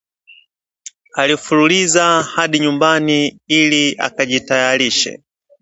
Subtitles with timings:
[1.13, 5.21] Alifululiza hadi chumbani ili ajitayarishe